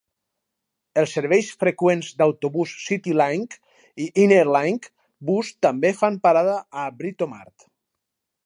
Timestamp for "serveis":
1.17-1.49